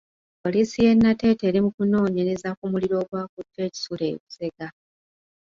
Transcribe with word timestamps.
Poliisi 0.43 0.77
y'e 0.85 0.93
Nateete 0.95 1.43
eri 1.49 1.59
mu 1.65 1.69
kunoonyereza 1.75 2.49
ku 2.57 2.65
muliro 2.71 2.95
ogwakutte 3.01 3.59
e 3.63 3.69
kisulo 3.73 4.03
e 4.11 4.15
Busega. 4.21 4.67